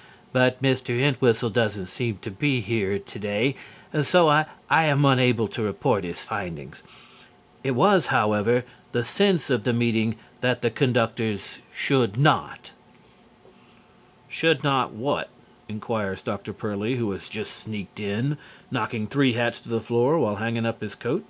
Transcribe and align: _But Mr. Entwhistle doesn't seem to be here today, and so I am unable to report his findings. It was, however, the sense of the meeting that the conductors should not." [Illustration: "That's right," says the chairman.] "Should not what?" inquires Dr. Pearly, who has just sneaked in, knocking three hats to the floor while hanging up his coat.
_But 0.32 0.62
Mr. 0.62 0.98
Entwhistle 0.98 1.50
doesn't 1.50 1.88
seem 1.88 2.16
to 2.22 2.30
be 2.30 2.62
here 2.62 2.98
today, 2.98 3.54
and 3.92 4.06
so 4.06 4.30
I 4.30 4.46
am 4.70 5.04
unable 5.04 5.46
to 5.48 5.60
report 5.60 6.04
his 6.04 6.20
findings. 6.22 6.82
It 7.62 7.72
was, 7.72 8.06
however, 8.06 8.64
the 8.92 9.04
sense 9.04 9.50
of 9.50 9.64
the 9.64 9.74
meeting 9.74 10.16
that 10.40 10.62
the 10.62 10.70
conductors 10.70 11.58
should 11.70 12.16
not." 12.16 12.70
[Illustration: 14.24 14.24
"That's 14.24 14.24
right," 14.24 14.30
says 14.30 14.30
the 14.30 14.40
chairman.] 14.40 14.56
"Should 14.56 14.64
not 14.64 14.92
what?" 14.94 15.28
inquires 15.68 16.22
Dr. 16.22 16.52
Pearly, 16.54 16.96
who 16.96 17.10
has 17.12 17.28
just 17.28 17.58
sneaked 17.58 18.00
in, 18.00 18.38
knocking 18.70 19.06
three 19.06 19.34
hats 19.34 19.60
to 19.60 19.68
the 19.68 19.82
floor 19.82 20.18
while 20.18 20.36
hanging 20.36 20.64
up 20.64 20.80
his 20.80 20.94
coat. 20.94 21.26